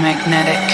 Magnetic. 0.00 0.69